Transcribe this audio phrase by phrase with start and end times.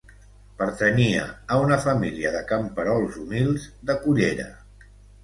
[0.59, 1.25] Pertanyia
[1.55, 4.49] a una família de camperols humils de Cullera.